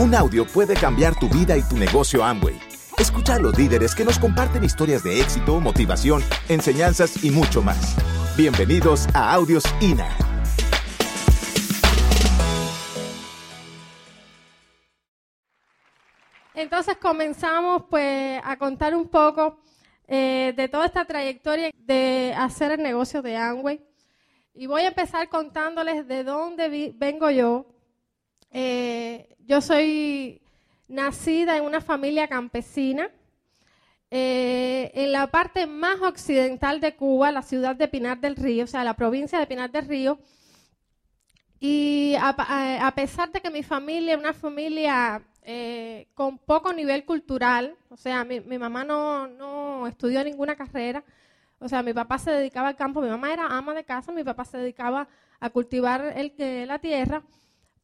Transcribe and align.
Un 0.00 0.14
audio 0.14 0.46
puede 0.46 0.72
cambiar 0.72 1.14
tu 1.14 1.28
vida 1.28 1.58
y 1.58 1.62
tu 1.62 1.76
negocio 1.76 2.24
Amway. 2.24 2.58
Escucha 2.96 3.34
a 3.34 3.38
los 3.38 3.58
líderes 3.58 3.94
que 3.94 4.02
nos 4.02 4.18
comparten 4.18 4.64
historias 4.64 5.04
de 5.04 5.20
éxito, 5.20 5.60
motivación, 5.60 6.22
enseñanzas 6.48 7.22
y 7.22 7.30
mucho 7.30 7.60
más. 7.60 7.98
Bienvenidos 8.34 9.06
a 9.12 9.34
Audios 9.34 9.62
INA. 9.82 10.08
Entonces 16.54 16.96
comenzamos 16.96 17.82
pues 17.90 18.40
a 18.42 18.56
contar 18.56 18.94
un 18.94 19.06
poco 19.06 19.60
eh, 20.08 20.54
de 20.56 20.68
toda 20.68 20.86
esta 20.86 21.04
trayectoria 21.04 21.72
de 21.76 22.32
hacer 22.38 22.72
el 22.72 22.82
negocio 22.82 23.20
de 23.20 23.36
Amway. 23.36 23.84
Y 24.54 24.66
voy 24.66 24.80
a 24.80 24.88
empezar 24.88 25.28
contándoles 25.28 26.08
de 26.08 26.24
dónde 26.24 26.94
vengo 26.96 27.30
yo. 27.30 27.66
Eh, 28.52 29.36
yo 29.46 29.60
soy 29.60 30.40
nacida 30.88 31.56
en 31.56 31.64
una 31.64 31.80
familia 31.80 32.26
campesina 32.28 33.10
eh, 34.12 34.90
en 34.94 35.12
la 35.12 35.28
parte 35.28 35.68
más 35.68 36.00
occidental 36.00 36.80
de 36.80 36.96
Cuba, 36.96 37.30
la 37.30 37.42
ciudad 37.42 37.76
de 37.76 37.86
Pinar 37.86 38.18
del 38.18 38.34
Río, 38.34 38.64
o 38.64 38.66
sea, 38.66 38.82
la 38.82 38.94
provincia 38.94 39.38
de 39.38 39.46
Pinar 39.46 39.70
del 39.70 39.86
Río. 39.86 40.18
Y 41.60 42.16
a, 42.20 42.92
pesar 42.96 43.30
de 43.30 43.40
que 43.40 43.50
mi 43.50 43.62
familia 43.62 44.14
es 44.14 44.18
una 44.18 44.32
familia 44.32 45.22
eh, 45.42 46.08
con 46.14 46.38
poco 46.38 46.72
nivel 46.72 47.04
cultural, 47.04 47.76
o 47.90 47.96
sea, 47.96 48.24
mi, 48.24 48.40
mamá 48.40 48.82
no, 48.82 49.28
no, 49.28 49.86
estudió 49.86 50.24
ninguna 50.24 50.56
carrera, 50.56 51.04
o 51.58 51.68
sea, 51.68 51.82
mi 51.82 51.92
papá 51.92 52.18
se 52.18 52.30
dedicaba 52.30 52.68
al 52.68 52.76
campo, 52.76 53.02
mi 53.02 53.10
mamá 53.10 53.32
era 53.32 53.46
ama 53.46 53.74
de 53.74 53.84
casa, 53.84 54.10
mi 54.10 54.24
papá 54.24 54.44
se 54.46 54.58
dedicaba 54.58 55.06
a 55.38 55.50
cultivar 55.50 56.14
el, 56.16 56.32
la 56.66 56.78
tierra, 56.78 57.22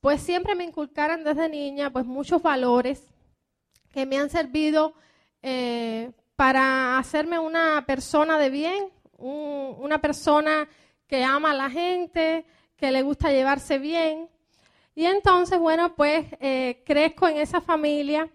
pues 0.06 0.22
siempre 0.22 0.54
me 0.54 0.62
inculcaron 0.62 1.24
desde 1.24 1.48
niña 1.48 1.90
pues 1.90 2.06
muchos 2.06 2.40
valores 2.40 3.02
que 3.92 4.06
me 4.06 4.16
han 4.16 4.30
servido 4.30 4.94
eh, 5.42 6.12
para 6.36 6.96
hacerme 6.96 7.40
una 7.40 7.82
persona 7.88 8.38
de 8.38 8.48
bien, 8.48 8.86
una 9.18 10.00
persona 10.00 10.68
que 11.08 11.24
ama 11.24 11.50
a 11.50 11.54
la 11.54 11.70
gente, 11.70 12.44
que 12.76 12.92
le 12.92 13.02
gusta 13.02 13.32
llevarse 13.32 13.80
bien. 13.80 14.28
Y 14.94 15.06
entonces, 15.06 15.58
bueno, 15.58 15.96
pues 15.96 16.24
eh, 16.38 16.84
crezco 16.86 17.26
en 17.26 17.38
esa 17.38 17.60
familia 17.60 18.28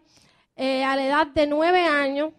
eh, 0.58 0.84
a 0.84 0.94
la 0.98 1.06
edad 1.06 1.28
de 1.28 1.48
nueve 1.48 1.86
años 1.86 2.34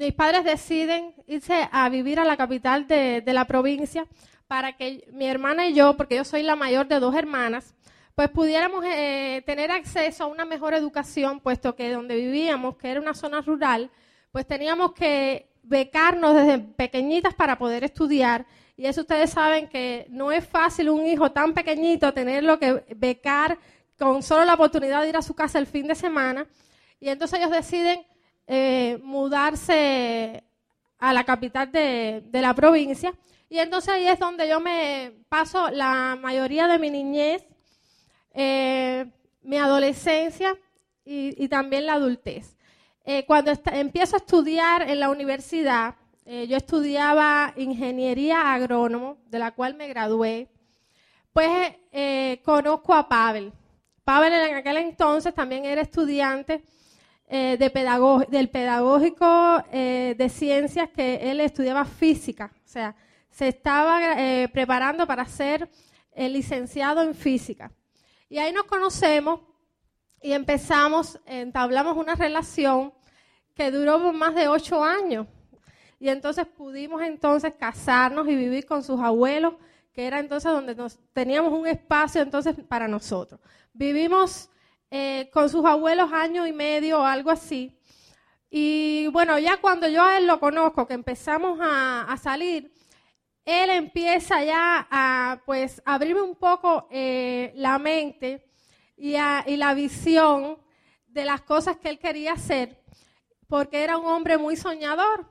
mis 0.00 0.14
padres 0.14 0.44
deciden 0.44 1.14
irse 1.26 1.68
a 1.70 1.88
vivir 1.90 2.18
a 2.20 2.24
la 2.24 2.36
capital 2.36 2.86
de, 2.86 3.22
la 3.26 3.44
provincia 3.46 4.06
para 4.50 4.72
que 4.72 5.06
mi 5.12 5.28
hermana 5.28 5.68
y 5.68 5.74
yo, 5.74 5.96
porque 5.96 6.16
yo 6.16 6.24
soy 6.24 6.42
la 6.42 6.56
mayor 6.56 6.88
de 6.88 6.98
dos 6.98 7.14
hermanas, 7.14 7.72
pues 8.16 8.28
pudiéramos 8.30 8.84
eh, 8.84 9.44
tener 9.46 9.70
acceso 9.70 10.24
a 10.24 10.26
una 10.26 10.44
mejor 10.44 10.74
educación, 10.74 11.38
puesto 11.38 11.76
que 11.76 11.92
donde 11.92 12.16
vivíamos, 12.16 12.76
que 12.76 12.90
era 12.90 13.00
una 13.00 13.14
zona 13.14 13.42
rural, 13.42 13.92
pues 14.32 14.44
teníamos 14.48 14.92
que 14.92 15.52
becarnos 15.62 16.34
desde 16.34 16.58
pequeñitas 16.58 17.32
para 17.32 17.58
poder 17.58 17.84
estudiar. 17.84 18.44
Y 18.76 18.86
eso 18.86 19.02
ustedes 19.02 19.30
saben 19.30 19.68
que 19.68 20.08
no 20.10 20.32
es 20.32 20.44
fácil 20.44 20.90
un 20.90 21.06
hijo 21.06 21.30
tan 21.30 21.54
pequeñito 21.54 22.12
tenerlo 22.12 22.58
que 22.58 22.84
becar 22.96 23.56
con 24.00 24.20
solo 24.20 24.44
la 24.44 24.54
oportunidad 24.54 25.02
de 25.02 25.10
ir 25.10 25.16
a 25.16 25.22
su 25.22 25.34
casa 25.34 25.60
el 25.60 25.68
fin 25.68 25.86
de 25.86 25.94
semana. 25.94 26.44
Y 26.98 27.08
entonces 27.08 27.38
ellos 27.38 27.52
deciden 27.52 28.04
eh, 28.48 28.98
mudarse 29.00 30.42
a 31.00 31.12
la 31.12 31.24
capital 31.24 31.72
de, 31.72 32.22
la 32.32 32.54
provincia. 32.54 33.12
Y 33.48 33.58
entonces 33.58 33.90
ahí 33.92 34.06
es 34.06 34.18
donde 34.18 34.48
yo 34.48 34.60
me 34.60 35.12
paso 35.28 35.70
la 35.70 36.16
mayoría 36.20 36.68
de 36.68 36.78
mi 36.78 36.90
niñez, 36.90 37.44
eh, 38.32 39.10
mi 39.42 39.56
adolescencia 39.56 40.56
y, 41.04 41.48
también 41.48 41.86
la 41.86 41.94
adultez. 41.94 42.56
Eh, 43.04 43.24
cuando 43.26 43.52
empiezo 43.72 44.14
a 44.14 44.18
estudiar 44.18 44.88
en 44.88 45.00
la 45.00 45.10
universidad, 45.10 45.96
yo 46.26 46.56
estudiaba 46.56 47.52
ingeniería 47.56 48.54
agrónomo, 48.54 49.18
de 49.26 49.40
la 49.40 49.50
cual 49.50 49.74
me 49.74 49.88
gradué, 49.88 50.48
pues 51.32 51.72
conozco 52.44 52.94
a 52.94 53.08
Pavel. 53.08 53.52
Pavel 54.04 54.32
en 54.32 54.54
aquel 54.54 54.76
entonces 54.76 55.34
también 55.34 55.64
era 55.64 55.82
estudiante 55.82 56.62
eh, 57.32 57.56
de 57.56 58.26
del 58.28 58.48
pedagógico 58.48 59.62
eh, 59.70 60.16
de 60.18 60.28
ciencias 60.28 60.90
que 60.90 61.30
él 61.30 61.38
estudiaba 61.38 61.84
física, 61.84 62.50
o 62.64 62.68
sea, 62.68 62.96
se 63.30 63.46
estaba 63.46 64.20
eh, 64.20 64.48
preparando 64.48 65.06
para 65.06 65.24
ser 65.26 65.70
licenciado 66.16 67.02
en 67.02 67.14
física. 67.14 67.70
Y 68.28 68.38
ahí 68.38 68.52
nos 68.52 68.64
conocemos 68.64 69.42
y 70.20 70.32
empezamos, 70.32 71.20
entablamos 71.24 71.96
una 71.96 72.16
relación 72.16 72.92
que 73.54 73.70
duró 73.70 74.12
más 74.12 74.34
de 74.34 74.48
ocho 74.48 74.82
años. 74.82 75.28
Y 76.00 76.08
entonces 76.08 76.48
pudimos 76.48 77.00
entonces 77.00 77.54
casarnos 77.56 78.26
y 78.26 78.34
vivir 78.34 78.66
con 78.66 78.82
sus 78.82 78.98
abuelos, 79.00 79.54
que 79.92 80.04
era 80.04 80.18
entonces 80.18 80.50
donde 80.50 80.74
nos, 80.74 80.98
teníamos 81.12 81.52
un 81.52 81.68
espacio 81.68 82.22
entonces 82.22 82.56
para 82.66 82.88
nosotros. 82.88 83.40
Vivimos 83.72 84.50
eh, 84.90 85.30
con 85.32 85.48
sus 85.48 85.64
abuelos 85.64 86.12
año 86.12 86.46
y 86.46 86.52
medio 86.52 87.00
o 87.00 87.04
algo 87.04 87.30
así. 87.30 87.78
Y 88.50 89.06
bueno, 89.08 89.38
ya 89.38 89.58
cuando 89.58 89.88
yo 89.88 90.02
a 90.02 90.18
él 90.18 90.26
lo 90.26 90.40
conozco, 90.40 90.86
que 90.86 90.94
empezamos 90.94 91.58
a, 91.62 92.16
salir, 92.20 92.72
él 93.44 93.70
empieza 93.70 94.42
ya 94.42 94.88
a 94.90 95.40
pues 95.46 95.80
abrirme 95.84 96.22
un 96.22 96.34
poco 96.34 96.88
eh, 96.90 97.52
la 97.54 97.78
mente 97.78 98.44
y, 98.96 99.14
y 99.14 99.56
la 99.56 99.74
visión 99.74 100.58
de 101.06 101.24
las 101.24 101.42
cosas 101.42 101.76
que 101.76 101.88
él 101.88 101.98
quería 101.98 102.32
hacer, 102.32 102.82
porque 103.46 103.84
era 103.84 103.96
un 103.98 104.06
hombre 104.06 104.38
muy 104.38 104.56
soñador. 104.56 105.30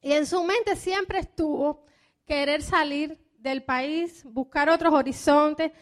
Y 0.00 0.12
en 0.12 0.26
su 0.26 0.44
mente 0.44 0.76
siempre 0.76 1.18
estuvo 1.18 1.84
querer 2.24 2.62
salir 2.62 3.18
del 3.38 3.64
país, 3.64 4.22
buscar 4.24 4.68
otros 4.68 4.92
horizontes, 4.92 5.72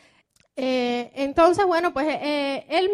eh, 0.58 1.12
entonces, 1.14 1.66
bueno, 1.66 1.92
pues 1.92 2.08
eh, 2.08 2.66
él 2.70 2.90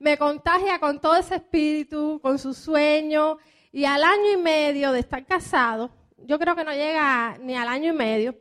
me, 0.00 0.16
contagia 0.16 0.78
con 0.78 0.98
todo 1.00 1.16
ese 1.16 1.36
espíritu, 1.36 2.18
con 2.22 2.38
su 2.38 2.54
sueño, 2.54 3.36
y 3.70 3.84
al 3.84 4.02
año 4.02 4.32
y 4.32 4.36
medio 4.38 4.92
de 4.92 5.00
estar 5.00 5.24
casado, 5.26 5.90
yo 6.16 6.38
creo 6.38 6.56
que 6.56 6.64
no 6.64 6.72
llega 6.72 7.36
ni 7.42 7.54
al 7.54 7.68
año 7.68 7.92
y 7.92 7.96
medio, 7.96 8.34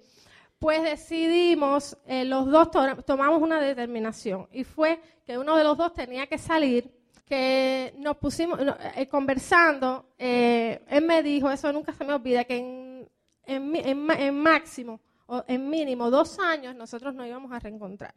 pues 0.59 0.81
decidimos, 0.81 1.97
eh, 2.07 2.23
los 2.23 2.49
dos 2.49 2.69
tomamos 3.05 3.41
una 3.41 3.59
determinación, 3.59 4.47
y 4.53 4.63
fue 4.63 5.01
que 5.25 5.37
uno 5.37 5.57
de 5.57 5.65
los 5.65 5.77
dos 5.77 5.93
tenía 5.93 6.25
que 6.27 6.37
salir, 6.37 6.89
que 7.25 7.93
nos 7.97 8.15
pusimos 8.15 8.57
conversando, 9.09 10.13
él 10.17 11.03
me 11.05 11.21
dijo, 11.21 11.51
eso 11.51 11.73
nunca 11.73 11.91
se 11.91 12.05
me 12.05 12.13
olvida, 12.13 12.45
que 12.45 12.55
en, 12.55 13.75
en 13.75 14.39
máximo 14.39 15.01
en 15.47 15.69
mínimo 15.69 16.09
dos 16.09 16.39
años 16.39 16.75
nosotros 16.75 17.13
nos 17.13 17.27
íbamos 17.27 17.51
a 17.51 17.59
reencontrar. 17.59 18.13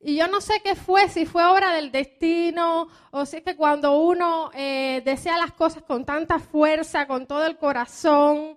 Y 0.00 0.16
yo 0.16 0.28
no 0.28 0.40
sé 0.40 0.60
qué 0.62 0.74
fue, 0.74 1.08
si 1.08 1.26
fue 1.26 1.44
obra 1.44 1.72
del 1.72 1.90
destino 1.90 2.88
o 3.10 3.26
si 3.26 3.38
es 3.38 3.42
que 3.42 3.56
cuando 3.56 3.98
uno 3.98 4.50
eh, 4.54 5.02
desea 5.04 5.38
las 5.38 5.52
cosas 5.52 5.82
con 5.82 6.04
tanta 6.04 6.38
fuerza, 6.38 7.06
con 7.06 7.26
todo 7.26 7.46
el 7.46 7.56
corazón, 7.56 8.56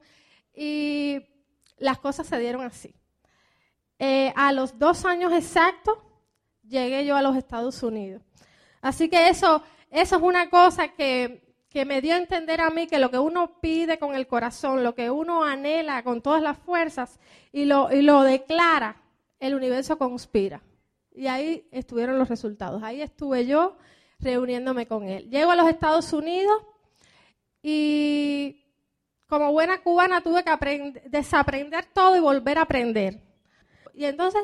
y 0.54 1.18
las 1.78 2.00
cosas 2.00 2.28
se 2.28 2.38
dieron 2.38 2.62
así. 2.62 2.94
Eh, 3.98 4.34
a 4.36 4.52
los 4.52 4.78
dos 4.78 5.06
años 5.06 5.32
exactos 5.32 5.98
llegué 6.64 7.06
yo 7.06 7.16
a 7.16 7.22
los 7.22 7.36
Estados 7.36 7.82
Unidos. 7.84 8.22
Así 8.82 9.10
que 9.10 9.30
eso, 9.30 9.64
eso 9.90 10.16
es 10.18 10.22
una 10.22 10.50
cosa 10.50 10.90
que, 10.90 11.49
que 11.69 11.85
me 11.85 12.02
dio 12.02 12.16
a 12.16 12.18
entender 12.18 12.62
a 12.62 12.72
mí 12.72 12.88
que 12.88 12.97
lo 12.97 13.12
que 13.12 13.19
uno 13.19 13.59
pide 13.62 14.00
con 14.00 14.16
el 14.16 14.25
corazón, 14.25 14.84
lo 14.84 14.96
que 14.96 15.12
uno 15.12 15.44
anhela 15.44 16.03
con 16.03 16.22
todas 16.22 16.41
las 16.41 16.57
fuerzas 16.57 17.19
y 17.52 17.66
lo, 17.66 17.91
y 17.91 18.02
lo 18.02 18.24
declara, 18.24 19.02
el 19.40 19.53
universo 19.53 19.97
conspira. 19.97 20.63
Y 21.12 21.27
ahí 21.27 21.68
estuvieron 21.71 22.18
los 22.18 22.27
resultados. 22.27 22.81
Ahí 22.81 23.01
estuve 23.01 23.45
yo 23.45 23.77
reuniéndome 24.19 24.88
con 24.88 25.07
él. 25.07 25.30
Llego 25.30 25.51
a 25.51 25.56
los 25.56 25.69
Estados 25.69 26.12
Unidos 26.12 26.63
y 27.62 28.63
como 29.27 29.51
buena 29.51 29.83
cubana 29.83 30.22
tuve 30.22 30.44
que 30.44 31.01
desaprender 31.06 31.86
todo 31.86 32.18
y 32.18 32.19
volver 32.19 32.57
a 32.57 32.63
aprender. 32.63 33.22
Y 33.94 34.06
entonces, 34.06 34.42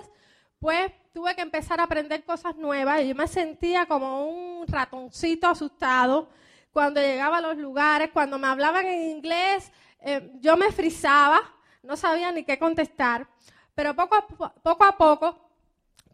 pues 0.60 0.92
tuve 1.12 1.36
que 1.36 1.42
empezar 1.42 1.80
a 1.80 1.84
aprender 1.84 2.24
cosas 2.24 2.56
nuevas 2.56 3.02
y 3.02 3.08
yo 3.08 3.16
me 3.16 3.28
sentía 3.28 3.88
como 3.88 4.28
un 4.28 4.68
ratoncito 4.68 5.48
asustado 5.48 6.30
cuando 6.76 7.00
llegaba 7.00 7.38
a 7.38 7.42
los 7.42 7.56
lugares, 7.56 8.10
cuando 8.12 8.38
me 8.38 8.48
hablaban 8.48 8.86
en 8.86 9.12
inglés, 9.12 9.72
eh, 10.02 10.30
yo 10.42 10.58
me 10.58 10.74
frizaba, 10.74 11.40
no 11.82 11.96
sabía 11.96 12.34
ni 12.34 12.44
qué 12.44 12.60
contestar, 12.60 13.26
pero 13.74 13.96
poco 13.96 14.28
poco, 14.62 14.84
a 14.84 14.98
poco 14.98 15.40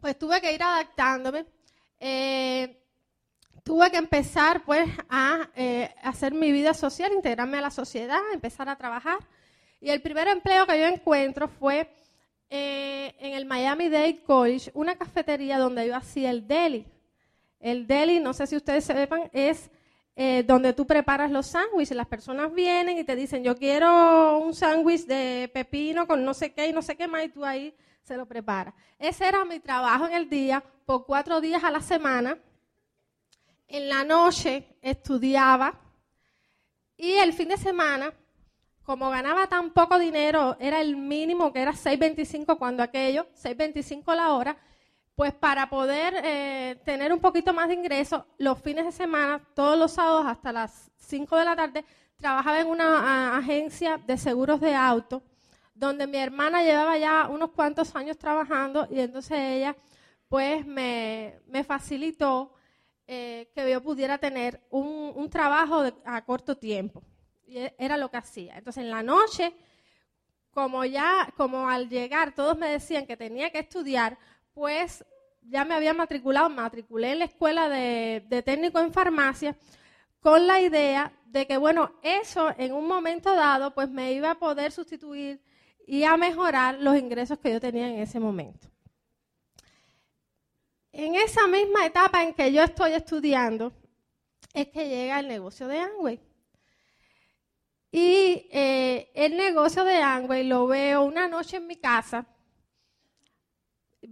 pues 0.00 0.16
tuve 0.16 0.40
que 0.40 0.52
ir 0.52 0.62
adaptándome. 0.62 1.46
Eh, 1.98 2.80
tuve 3.64 3.90
que 3.90 3.96
empezar 3.96 4.64
pues 4.64 4.88
a 5.10 5.50
eh, 5.56 5.92
hacer 6.00 6.32
mi 6.32 6.52
vida 6.52 6.74
social, 6.74 7.12
integrarme 7.12 7.58
a 7.58 7.62
la 7.62 7.72
sociedad, 7.72 8.20
empezar 8.32 8.68
a 8.68 8.76
trabajar. 8.76 9.18
Y 9.80 9.90
el 9.90 10.00
primer 10.00 10.28
empleo 10.28 10.64
que 10.64 10.78
yo 10.78 10.86
encuentro 10.86 11.48
fue 11.48 11.92
eh, 12.50 13.16
en 13.18 13.34
el 13.34 13.46
Miami 13.46 13.88
Dade 13.88 14.22
College, 14.22 14.70
una 14.74 14.94
cafetería 14.94 15.58
donde 15.58 15.88
yo 15.88 15.96
hacía 15.96 16.30
el 16.30 16.46
deli. 16.46 16.86
El 17.58 17.88
deli, 17.88 18.20
no 18.20 18.32
sé 18.32 18.46
si 18.46 18.54
ustedes 18.54 18.84
sepan, 18.84 19.28
es 19.32 19.68
eh, 20.14 20.42
donde 20.46 20.72
tú 20.72 20.86
preparas 20.86 21.30
los 21.30 21.46
sándwiches. 21.46 21.96
Las 21.96 22.06
personas 22.06 22.52
vienen 22.52 22.98
y 22.98 23.04
te 23.04 23.16
dicen, 23.16 23.42
yo 23.42 23.56
quiero 23.56 24.38
un 24.38 24.54
sándwich 24.54 25.06
de 25.06 25.50
pepino 25.52 26.06
con 26.06 26.24
no 26.24 26.34
sé 26.34 26.52
qué 26.52 26.66
y 26.68 26.72
no 26.72 26.82
sé 26.82 26.96
qué 26.96 27.08
más, 27.08 27.24
y 27.24 27.28
tú 27.28 27.44
ahí 27.44 27.74
se 28.02 28.16
lo 28.16 28.26
preparas. 28.26 28.74
Ese 28.98 29.26
era 29.26 29.44
mi 29.44 29.60
trabajo 29.60 30.06
en 30.06 30.14
el 30.14 30.28
día, 30.28 30.62
por 30.84 31.06
cuatro 31.06 31.40
días 31.40 31.64
a 31.64 31.70
la 31.70 31.80
semana. 31.80 32.38
En 33.68 33.88
la 33.88 34.04
noche 34.04 34.76
estudiaba 34.82 35.80
y 36.96 37.12
el 37.14 37.32
fin 37.32 37.48
de 37.48 37.56
semana, 37.56 38.12
como 38.82 39.08
ganaba 39.08 39.46
tan 39.46 39.70
poco 39.70 39.98
dinero, 39.98 40.56
era 40.60 40.80
el 40.80 40.96
mínimo 40.96 41.52
que 41.52 41.62
era 41.62 41.72
6.25 41.72 42.58
cuando 42.58 42.82
aquello, 42.82 43.26
6.25 43.34 44.14
la 44.14 44.34
hora, 44.34 44.56
pues 45.14 45.32
para 45.34 45.68
poder 45.68 46.14
eh, 46.24 46.80
tener 46.84 47.12
un 47.12 47.20
poquito 47.20 47.52
más 47.52 47.68
de 47.68 47.74
ingresos, 47.74 48.24
los 48.38 48.58
fines 48.60 48.84
de 48.84 48.92
semana, 48.92 49.42
todos 49.54 49.78
los 49.78 49.92
sábados 49.92 50.26
hasta 50.26 50.52
las 50.52 50.90
5 50.96 51.36
de 51.36 51.44
la 51.44 51.56
tarde, 51.56 51.84
trabajaba 52.16 52.60
en 52.60 52.68
una 52.68 53.36
agencia 53.36 53.98
de 53.98 54.16
seguros 54.16 54.60
de 54.60 54.74
auto, 54.74 55.22
donde 55.74 56.06
mi 56.06 56.18
hermana 56.18 56.62
llevaba 56.62 56.96
ya 56.96 57.28
unos 57.28 57.50
cuantos 57.50 57.94
años 57.96 58.16
trabajando 58.16 58.86
y 58.90 59.00
entonces 59.00 59.38
ella 59.38 59.76
pues 60.28 60.64
me, 60.64 61.42
facilitó 61.66 62.54
eh, 63.06 63.50
que 63.54 63.70
yo 63.70 63.82
pudiera 63.82 64.16
tener 64.16 64.62
un, 64.70 65.28
trabajo 65.28 65.84
a 66.06 66.24
corto 66.24 66.56
tiempo. 66.56 67.02
Y 67.46 67.58
e, 67.58 67.74
era 67.78 67.98
lo 67.98 68.10
que 68.10 68.16
hacía. 68.16 68.56
Entonces 68.56 68.82
en 68.82 68.90
la 68.90 69.02
noche, 69.02 69.52
como 70.50 70.86
ya, 70.86 71.30
como 71.36 71.68
al 71.68 71.90
llegar 71.90 72.34
todos 72.34 72.56
me 72.56 72.70
decían 72.70 73.04
que 73.04 73.16
tenía 73.16 73.50
que 73.50 73.58
estudiar, 73.58 74.16
pues 74.54 75.04
ya 75.42 75.64
me 75.64 75.74
había 75.74 75.94
matriculado, 75.94 76.48
matriculé 76.48 77.12
en 77.12 77.18
la 77.20 77.24
escuela 77.26 77.68
de, 77.68 78.42
técnico 78.44 78.80
en 78.80 78.92
farmacia 78.92 79.56
con 80.20 80.46
la 80.46 80.60
idea 80.60 81.12
de 81.26 81.46
que, 81.46 81.56
bueno, 81.56 81.92
eso 82.02 82.54
en 82.58 82.72
un 82.72 82.86
momento 82.86 83.34
dado, 83.34 83.74
pues 83.74 83.88
me 83.88 84.12
iba 84.12 84.30
a 84.30 84.38
poder 84.38 84.70
sustituir 84.70 85.42
y 85.86 86.04
a 86.04 86.16
mejorar 86.16 86.78
los 86.78 86.96
ingresos 86.96 87.38
que 87.38 87.50
yo 87.50 87.60
tenía 87.60 87.88
en 87.88 87.98
ese 87.98 88.20
momento. 88.20 88.68
En 90.92 91.14
esa 91.14 91.46
misma 91.48 91.86
etapa 91.86 92.22
en 92.22 92.34
que 92.34 92.52
yo 92.52 92.62
estoy 92.62 92.92
estudiando, 92.92 93.72
es 94.52 94.68
que 94.68 94.88
llega 94.88 95.18
el 95.18 95.28
negocio 95.28 95.66
de 95.66 95.80
Amway. 95.80 96.20
Y 97.90 98.48
eh, 98.52 99.10
el 99.14 99.36
negocio 99.36 99.84
de 99.84 99.96
Amway 99.96 100.44
lo 100.44 100.66
veo 100.66 101.02
una 101.02 101.28
noche 101.28 101.56
en 101.56 101.66
mi 101.66 101.76
casa, 101.76 102.26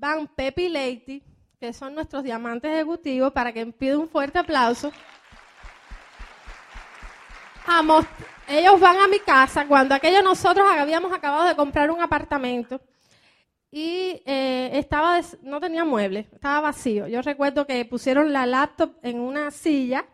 van 0.01 0.27
Pepe 0.27 0.63
y 0.63 0.69
Leite, 0.71 1.23
que 1.61 1.75
son 1.75 1.95
nuestros 1.95 2.25
diamantes 2.25 2.73
ejecutivos, 2.73 3.33
para 3.33 3.53
que 3.53 3.67
pida 3.67 3.99
un 3.99 4.09
fuerte 4.09 4.39
aplauso. 4.39 4.91
ellos 8.49 8.81
van 8.81 8.97
a 8.97 9.09
mi 9.09 9.19
casa 9.21 9.67
cuando 9.69 9.95
aquellos 9.95 10.25
nosotros 10.25 10.67
habíamos 10.71 11.13
acabado 11.13 11.47
de 11.47 11.55
comprar 11.55 11.91
un 11.91 12.01
apartamento 12.01 12.81
y 13.71 14.23
eh, 14.25 14.71
estaba 14.73 15.21
no 15.43 15.61
tenía 15.61 15.85
muebles, 15.85 16.27
estaba 16.33 16.61
vacío. 16.63 17.07
Yo 17.07 17.21
recuerdo 17.21 17.67
que 17.67 17.85
pusieron 17.85 18.33
la 18.33 18.47
laptop 18.47 18.97
en 19.03 19.21
una 19.21 19.51
silla 19.51 20.07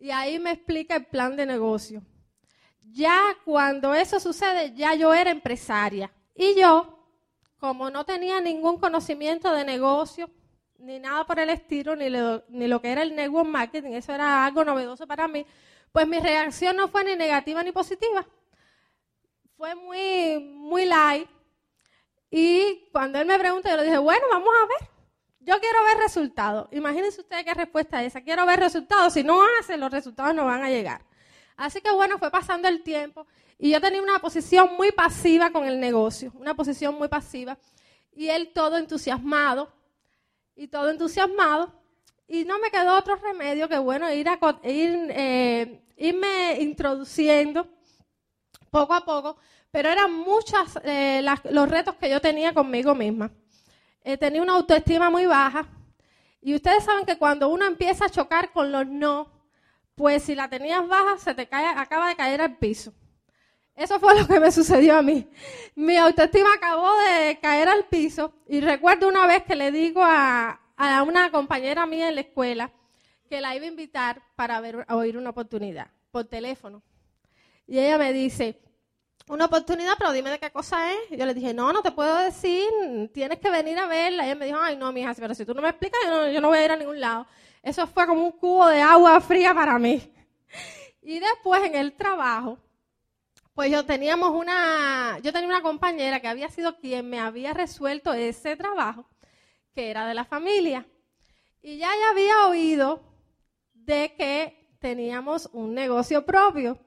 y 0.00 0.10
ahí 0.10 0.38
me 0.38 0.52
explica 0.52 0.94
el 0.94 1.06
plan 1.06 1.36
de 1.36 1.44
negocio. 1.44 2.02
Ya 2.92 3.20
cuando 3.44 3.94
eso 3.94 4.20
sucede, 4.20 4.72
ya 4.74 4.94
yo 4.94 5.12
era 5.12 5.30
empresaria 5.30 6.10
y 6.34 6.58
yo 6.58 6.97
como 7.58 7.90
no 7.90 8.04
tenía 8.04 8.40
ningún 8.40 8.78
conocimiento 8.78 9.52
de 9.52 9.64
negocio, 9.64 10.30
ni 10.78 10.98
nada 10.98 11.26
por 11.26 11.40
el 11.40 11.50
estilo, 11.50 11.96
ni 11.96 12.08
lo, 12.08 12.44
ni 12.48 12.68
lo 12.68 12.80
que 12.80 12.90
era 12.90 13.02
el 13.02 13.14
network 13.14 13.48
marketing, 13.48 13.92
eso 13.92 14.14
era 14.14 14.46
algo 14.46 14.64
novedoso 14.64 15.06
para 15.06 15.26
mí, 15.26 15.44
pues 15.92 16.06
mi 16.06 16.20
reacción 16.20 16.76
no 16.76 16.88
fue 16.88 17.04
ni 17.04 17.16
negativa 17.16 17.62
ni 17.62 17.72
positiva. 17.72 18.26
Fue 19.56 19.74
muy, 19.74 20.38
muy 20.38 20.86
light. 20.86 21.28
Y 22.30 22.88
cuando 22.92 23.18
él 23.18 23.26
me 23.26 23.38
preguntó, 23.38 23.68
yo 23.68 23.76
le 23.76 23.84
dije, 23.84 23.98
bueno, 23.98 24.24
vamos 24.30 24.50
a 24.62 24.66
ver. 24.66 24.90
Yo 25.40 25.58
quiero 25.58 25.82
ver 25.82 25.96
resultados. 25.96 26.68
Imagínense 26.72 27.22
ustedes 27.22 27.44
qué 27.44 27.54
respuesta 27.54 28.02
es 28.02 28.08
esa. 28.08 28.20
Quiero 28.20 28.44
ver 28.46 28.60
resultados. 28.60 29.14
Si 29.14 29.24
no 29.24 29.40
hace, 29.58 29.78
los 29.78 29.90
resultados 29.90 30.34
no 30.34 30.44
van 30.44 30.62
a 30.62 30.68
llegar. 30.68 31.00
Así 31.56 31.80
que 31.80 31.90
bueno, 31.90 32.18
fue 32.18 32.30
pasando 32.30 32.68
el 32.68 32.82
tiempo 32.82 33.26
y 33.58 33.70
yo 33.70 33.80
tenía 33.80 34.00
una 34.00 34.20
posición 34.20 34.76
muy 34.76 34.92
pasiva 34.92 35.50
con 35.50 35.66
el 35.66 35.80
negocio, 35.80 36.32
una 36.36 36.54
posición 36.54 36.94
muy 36.94 37.08
pasiva. 37.08 37.58
Y 38.12 38.28
él 38.28 38.52
todo 38.54 38.76
entusiasmado, 38.76 39.72
y 40.58 40.68
todo 40.68 40.90
entusiasmado. 40.90 41.72
Y 42.26 42.44
no 42.44 42.58
me 42.58 42.70
quedó 42.70 42.96
otro 42.96 43.16
remedio 43.16 43.68
que, 43.68 43.78
bueno, 43.78 44.12
ir 44.12 44.28
a, 44.28 44.38
ir, 44.64 45.06
eh, 45.10 45.82
irme 45.96 46.60
introduciendo 46.60 47.66
poco 48.70 48.94
a 48.94 49.04
poco. 49.04 49.38
Pero 49.70 49.88
eran 49.88 50.12
muchos 50.12 50.78
eh, 50.84 51.24
los 51.50 51.68
retos 51.68 51.94
que 51.96 52.10
yo 52.10 52.20
tenía 52.20 52.52
conmigo 52.52 52.94
misma. 52.94 53.30
Eh, 54.02 54.16
tenía 54.16 54.42
una 54.42 54.54
autoestima 54.54 55.10
muy 55.10 55.26
baja. 55.26 55.66
Y 56.40 56.54
ustedes 56.54 56.84
saben 56.84 57.06
que 57.06 57.18
cuando 57.18 57.48
uno 57.48 57.66
empieza 57.66 58.04
a 58.06 58.10
chocar 58.10 58.52
con 58.52 58.70
los 58.70 58.86
no, 58.86 59.32
pues 59.94 60.22
si 60.24 60.34
la 60.34 60.48
tenías 60.48 60.86
baja, 60.86 61.18
se 61.18 61.34
te 61.34 61.48
cae, 61.48 61.66
acaba 61.66 62.08
de 62.08 62.16
caer 62.16 62.40
al 62.40 62.56
piso. 62.56 62.92
Eso 63.78 64.00
fue 64.00 64.18
lo 64.18 64.26
que 64.26 64.40
me 64.40 64.50
sucedió 64.50 64.96
a 64.96 65.02
mí. 65.02 65.24
Mi 65.76 65.96
autoestima 65.96 66.52
acabó 66.52 66.90
de 66.98 67.38
caer 67.40 67.68
al 67.68 67.84
piso 67.84 68.32
y 68.48 68.60
recuerdo 68.60 69.06
una 69.06 69.24
vez 69.28 69.44
que 69.44 69.54
le 69.54 69.70
digo 69.70 70.00
a, 70.04 70.60
una 71.06 71.30
compañera 71.30 71.86
mía 71.86 72.08
en 72.08 72.16
la 72.16 72.22
escuela 72.22 72.72
que 73.30 73.40
la 73.40 73.54
iba 73.54 73.66
a 73.66 73.68
invitar 73.68 74.20
para 74.34 74.60
ver, 74.60 74.84
oír 74.88 75.16
una 75.16 75.30
oportunidad 75.30 75.92
por 76.10 76.24
teléfono. 76.24 76.82
Y 77.68 77.78
ella 77.78 77.98
me 77.98 78.12
dice, 78.12 78.60
una 79.28 79.44
oportunidad, 79.44 79.92
pero 79.96 80.10
dime 80.10 80.30
de 80.30 80.40
qué 80.40 80.50
cosa 80.50 80.92
es. 80.92 80.98
Y 81.12 81.16
yo 81.16 81.24
le 81.24 81.34
dije, 81.34 81.54
no, 81.54 81.72
no 81.72 81.80
te 81.80 81.92
puedo 81.92 82.16
decir, 82.16 82.66
tienes 83.14 83.38
que 83.38 83.48
venir 83.48 83.78
a 83.78 83.86
verla. 83.86 84.24
Y 84.24 84.26
ella 84.26 84.34
me 84.34 84.46
dijo, 84.46 84.58
ay, 84.60 84.76
no, 84.76 84.90
mija, 84.92 85.14
pero 85.14 85.36
si 85.36 85.46
tú 85.46 85.54
no 85.54 85.62
me 85.62 85.68
explicas, 85.68 86.00
yo 86.04 86.10
no, 86.10 86.28
yo 86.28 86.40
no 86.40 86.48
voy 86.48 86.58
a 86.58 86.64
ir 86.64 86.72
a 86.72 86.76
ningún 86.76 86.98
lado. 86.98 87.28
Eso 87.62 87.86
fue 87.86 88.08
como 88.08 88.24
un 88.24 88.32
cubo 88.32 88.66
de 88.66 88.80
agua 88.80 89.20
fría 89.20 89.54
para 89.54 89.78
mí. 89.78 90.02
Y 91.00 91.20
después 91.20 91.62
en 91.62 91.76
el 91.76 91.92
trabajo, 91.92 92.58
pues 93.58 93.72
yo 93.72 93.84
teníamos 93.84 94.30
una, 94.30 95.18
yo 95.20 95.32
tenía 95.32 95.48
una 95.48 95.62
compañera 95.62 96.20
que 96.20 96.28
había 96.28 96.48
sido 96.48 96.76
quien 96.76 97.10
me 97.10 97.18
había 97.18 97.52
resuelto 97.52 98.12
ese 98.12 98.54
trabajo, 98.54 99.10
que 99.74 99.90
era 99.90 100.06
de 100.06 100.14
la 100.14 100.24
familia. 100.24 100.86
Y 101.60 101.78
ya 101.78 101.92
ella 101.92 102.10
había 102.10 102.46
oído 102.46 103.02
de 103.74 104.14
que 104.16 104.76
teníamos 104.78 105.50
un 105.52 105.74
negocio 105.74 106.24
propio. 106.24 106.78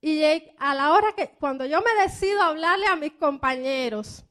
Y 0.00 0.22
a 0.58 0.74
la 0.74 0.92
hora 0.92 1.12
que, 1.14 1.32
cuando 1.38 1.66
yo 1.66 1.82
me 1.82 2.02
decido 2.02 2.40
hablarle 2.40 2.86
a 2.86 2.96
mis 2.96 3.12
compañeros 3.12 4.24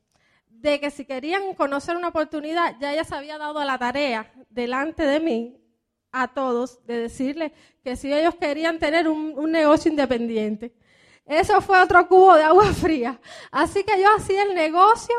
de 0.48 0.79
que 0.79 0.89
si 0.89 1.06
querían 1.06 1.53
conocer 1.53 1.96
una 1.98 2.08
oportunidad, 2.08 2.77
ya 2.79 2.94
ella 2.94 3.03
se 3.03 3.13
había 3.13 3.38
dado 3.38 3.63
la 3.63 3.77
tarea 3.77 4.34
delante 4.50 5.06
de 5.06 5.20
mí, 5.20 5.62
a 6.12 6.34
todos, 6.34 6.84
de 6.88 6.98
decirle 6.98 7.53
que 7.84 7.96
si 7.96 8.12
ellos 8.12 8.34
querían 8.34 8.79
tener 8.79 9.08
un 9.08 9.51
negocio 9.51 9.91
independiente. 9.91 10.74
Eso 11.27 11.60
fue 11.60 11.81
otro 11.81 12.07
cubo 12.07 12.36
de 12.36 12.43
agua 12.43 12.65
fría. 12.74 13.19
Así 13.51 13.84
que 13.84 14.01
yo 14.01 14.07
hacía 14.15 14.43
el 14.43 14.55
negocio, 14.55 15.15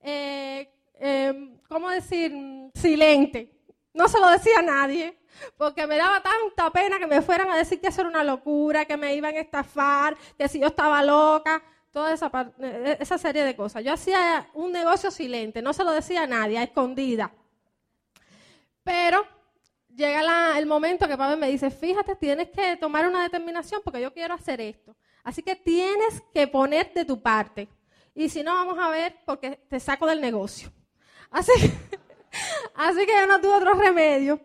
eh, 0.00 0.68
eh, 0.94 1.58
¿cómo 1.68 1.88
decir? 1.90 2.32
Silente. 2.74 3.52
No 3.94 4.08
se 4.08 4.20
lo 4.20 4.28
decía 4.28 4.58
a 4.58 4.62
nadie, 4.62 5.18
porque 5.56 5.86
me 5.86 5.96
daba 5.96 6.22
tanta 6.22 6.70
pena 6.70 6.98
que 6.98 7.06
me 7.06 7.22
fueran 7.22 7.50
a 7.50 7.56
decir 7.56 7.80
que 7.80 7.88
eso 7.88 8.02
era 8.02 8.10
una 8.10 8.24
locura, 8.24 8.84
que 8.84 8.96
me 8.96 9.14
iban 9.14 9.34
a 9.34 9.40
estafar, 9.40 10.16
que 10.36 10.48
si 10.48 10.58
yo 10.58 10.66
estaba 10.66 11.02
loca, 11.02 11.62
toda 11.92 12.12
esa, 12.12 12.30
eh, 12.60 12.98
esa 13.00 13.16
serie 13.16 13.44
de 13.44 13.56
cosas. 13.56 13.82
Yo 13.82 13.92
hacía 13.92 14.50
un 14.52 14.72
negocio 14.72 15.10
silente, 15.10 15.62
no 15.62 15.72
se 15.72 15.84
lo 15.84 15.92
decía 15.92 16.24
a 16.24 16.26
nadie, 16.26 16.58
a 16.58 16.64
escondida. 16.64 17.32
Pero 18.82 19.26
llega 19.94 20.58
el 20.58 20.66
momento 20.66 21.08
que 21.08 21.16
papá 21.16 21.36
me 21.36 21.48
dice, 21.48 21.70
fíjate, 21.70 22.16
tienes 22.16 22.50
que 22.50 22.76
tomar 22.76 23.08
una 23.08 23.22
determinación 23.22 23.80
porque 23.82 24.00
yo 24.00 24.12
quiero 24.12 24.34
hacer 24.34 24.60
esto. 24.60 24.94
Así 25.26 25.42
que 25.42 25.56
tienes 25.56 26.22
que 26.32 26.46
poner 26.46 26.94
de 26.94 27.04
tu 27.04 27.20
parte. 27.20 27.68
Y 28.14 28.28
si 28.28 28.44
no, 28.44 28.54
vamos 28.54 28.78
a 28.78 28.90
ver 28.90 29.16
porque 29.26 29.58
te 29.68 29.80
saco 29.80 30.06
del 30.06 30.20
negocio. 30.20 30.70
Así, 31.32 31.50
así 32.76 33.04
que 33.04 33.12
yo 33.12 33.26
no 33.26 33.40
tuve 33.40 33.54
otro 33.54 33.74
remedio. 33.74 34.40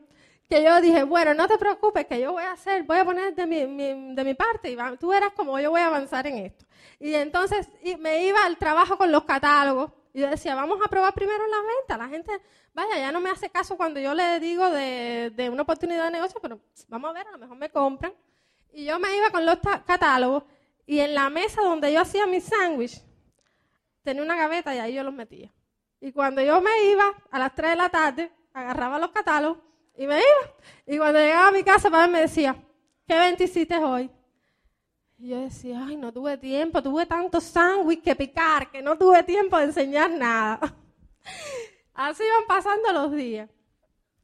Que 0.49 0.63
yo 0.63 0.81
dije, 0.81 1.03
bueno, 1.03 1.35
no 1.35 1.47
te 1.47 1.59
preocupes, 1.59 2.07
que 2.07 2.19
yo 2.19 2.31
voy 2.31 2.43
a 2.45 2.53
hacer, 2.53 2.81
voy 2.81 2.97
a 2.97 3.05
poner 3.05 3.35
de 3.35 3.45
mi, 3.45 4.15
de 4.15 4.23
mi 4.23 4.33
parte 4.33 4.71
y 4.71 4.77
tú 4.99 5.09
verás 5.09 5.33
cómo 5.35 5.59
yo 5.59 5.69
voy 5.69 5.81
a 5.81 5.85
avanzar 5.85 6.25
en 6.25 6.37
esto. 6.47 6.65
Y 6.99 7.13
entonces 7.13 7.69
me 7.99 8.25
iba 8.25 8.43
al 8.43 8.57
trabajo 8.57 8.97
con 8.97 9.11
los 9.11 9.23
catálogos 9.25 9.91
y 10.15 10.21
yo 10.21 10.31
decía, 10.31 10.55
vamos 10.55 10.79
a 10.83 10.89
probar 10.89 11.13
primero 11.13 11.45
la 11.45 11.57
venta. 11.61 11.95
La 11.95 12.09
gente, 12.09 12.31
vaya, 12.73 12.97
ya 12.97 13.11
no 13.11 13.21
me 13.21 13.29
hace 13.29 13.51
caso 13.51 13.77
cuando 13.77 13.99
yo 13.99 14.15
le 14.15 14.39
digo 14.39 14.67
de, 14.71 15.31
de 15.35 15.47
una 15.47 15.61
oportunidad 15.61 16.05
de 16.05 16.11
negocio, 16.11 16.39
pero 16.41 16.59
vamos 16.87 17.11
a 17.11 17.13
ver, 17.13 17.27
a 17.27 17.31
lo 17.33 17.37
mejor 17.37 17.57
me 17.57 17.69
compran. 17.69 18.13
Y 18.73 18.85
yo 18.85 18.97
me 18.99 19.15
iba 19.15 19.29
con 19.29 19.45
los 19.45 19.59
catálogos 19.85 20.43
y 20.85 20.99
en 20.99 21.13
la 21.13 21.29
mesa 21.29 21.61
donde 21.61 21.91
yo 21.93 22.01
hacía 22.01 22.25
mi 22.25 22.41
sándwich, 22.41 23.01
tenía 24.03 24.23
una 24.23 24.35
gaveta 24.35 24.75
y 24.75 24.79
ahí 24.79 24.93
yo 24.93 25.03
los 25.03 25.13
metía. 25.13 25.51
Y 25.99 26.11
cuando 26.11 26.41
yo 26.41 26.59
me 26.61 26.91
iba 26.91 27.13
a 27.29 27.39
las 27.39 27.53
3 27.53 27.71
de 27.71 27.75
la 27.75 27.89
tarde, 27.89 28.31
agarraba 28.53 28.99
los 28.99 29.11
catálogos 29.11 29.59
y 29.95 30.07
me 30.07 30.17
iba. 30.17 30.55
Y 30.87 30.97
cuando 30.97 31.19
llegaba 31.19 31.49
a 31.49 31.51
mi 31.51 31.63
casa, 31.63 31.89
papá 31.89 32.07
me 32.07 32.21
decía, 32.21 32.55
¿qué 33.07 33.15
evento 33.15 33.43
hiciste 33.43 33.77
hoy? 33.77 34.09
Y 35.17 35.29
yo 35.29 35.39
decía, 35.41 35.85
ay, 35.85 35.95
no 35.95 36.11
tuve 36.11 36.37
tiempo, 36.37 36.81
tuve 36.81 37.05
tanto 37.05 37.39
sándwich 37.39 38.01
que 38.01 38.15
picar, 38.15 38.71
que 38.71 38.81
no 38.81 38.97
tuve 38.97 39.21
tiempo 39.21 39.57
de 39.57 39.65
enseñar 39.65 40.09
nada. 40.09 40.59
Así 41.93 42.23
iban 42.23 42.47
pasando 42.47 42.91
los 42.91 43.11
días. 43.11 43.47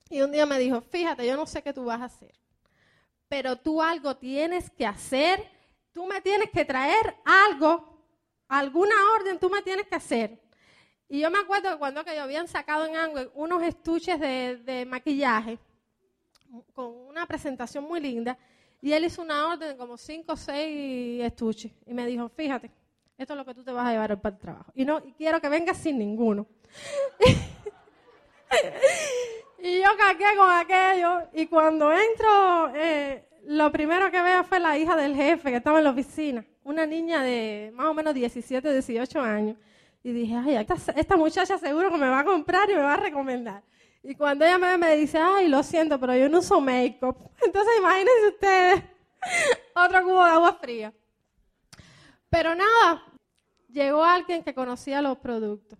Y 0.09 0.21
un 0.21 0.31
día 0.31 0.45
me 0.47 0.57
dijo, 0.57 0.81
fíjate, 0.81 1.27
yo 1.27 1.35
no 1.35 1.45
sé 1.45 1.61
qué 1.61 1.73
tú 1.73 1.85
vas 1.85 2.01
a 2.01 2.05
hacer, 2.05 2.33
pero 3.27 3.57
tú 3.57 3.81
algo 3.81 4.15
tienes 4.15 4.69
que 4.69 4.85
hacer, 4.85 5.45
tú 5.91 6.05
me 6.05 6.21
tienes 6.21 6.49
que 6.51 6.65
traer 6.65 7.15
algo, 7.25 8.03
alguna 8.47 8.95
orden 9.15 9.39
tú 9.39 9.49
me 9.49 9.61
tienes 9.61 9.87
que 9.87 9.95
hacer. 9.95 10.39
Y 11.09 11.19
yo 11.19 11.31
me 11.31 11.39
acuerdo 11.39 11.71
que 11.71 11.77
cuando 11.77 12.03
que 12.03 12.19
habían 12.19 12.47
sacado 12.47 12.85
en 12.85 12.95
Angüe 12.95 13.31
unos 13.35 13.63
estuches 13.63 14.19
de, 14.19 14.57
de 14.57 14.85
maquillaje 14.85 15.57
con 16.73 16.93
una 17.07 17.25
presentación 17.25 17.83
muy 17.83 17.99
linda, 17.99 18.37
y 18.81 18.93
él 18.93 19.05
hizo 19.05 19.21
una 19.21 19.47
orden 19.47 19.69
de 19.69 19.77
como 19.77 19.97
cinco 19.97 20.33
o 20.33 20.37
seis 20.37 21.23
estuches. 21.23 21.71
Y 21.85 21.93
me 21.93 22.05
dijo, 22.05 22.29
fíjate, 22.29 22.71
esto 23.17 23.33
es 23.33 23.37
lo 23.37 23.45
que 23.45 23.55
tú 23.55 23.63
te 23.63 23.71
vas 23.71 23.87
a 23.87 23.91
llevar 23.91 24.21
para 24.21 24.35
el 24.35 24.41
trabajo. 24.41 24.71
Y 24.75 24.85
no 24.85 24.99
y 24.99 25.13
quiero 25.13 25.41
que 25.41 25.49
vengas 25.49 25.77
sin 25.77 25.97
ninguno. 25.97 26.45
y 29.59 29.81
yo 29.81 29.89
caqué 29.97 30.37
con 30.37 30.51
aquello. 30.51 31.23
Y 31.33 31.47
cuando 31.47 31.91
entro, 31.91 32.71
eh, 32.75 33.26
lo 33.47 33.71
primero 33.71 34.11
que 34.11 34.21
veo 34.21 34.43
fue 34.43 34.59
la 34.59 34.77
hija 34.77 34.97
del 34.97 35.15
jefe 35.15 35.51
que 35.51 35.57
estaba 35.57 35.77
en 35.77 35.85
la 35.85 35.91
oficina. 35.91 36.45
Una 36.65 36.85
niña 36.85 37.23
de 37.23 37.71
más 37.73 37.87
o 37.87 37.93
menos 37.93 38.13
17, 38.13 38.73
18 38.73 39.21
años. 39.21 39.55
Y 40.03 40.11
dije, 40.11 40.35
ay, 40.35 40.67
esta, 40.95 41.15
muchacha 41.15 41.57
seguro 41.57 41.89
que 41.89 41.97
me 41.97 42.09
va 42.09 42.19
a 42.19 42.25
comprar 42.25 42.69
y 42.69 42.75
me 42.75 42.81
va 42.81 42.95
a 42.95 42.97
recomendar. 42.97 43.63
Y 44.03 44.15
cuando 44.15 44.43
ella 44.43 44.57
me, 44.57 44.77
me 44.77 44.97
dice, 44.97 45.17
ay, 45.17 45.47
lo 45.47 45.63
siento, 45.63 45.97
pero 45.97 46.13
yo 46.13 46.27
no 46.27 46.39
uso 46.39 46.59
make-up. 46.59 47.15
Entonces 47.45 47.73
imagínense 47.79 48.27
ustedes, 48.27 48.83
otro 49.75 50.03
cubo 50.03 50.25
de 50.25 50.31
agua 50.31 50.53
fría. 50.61 50.93
Pero 52.29 52.53
nada, 52.53 53.01
llegó 53.69 54.03
alguien 54.03 54.43
que 54.43 54.53
conocía 54.53 55.01
los 55.01 55.19
productos. 55.19 55.79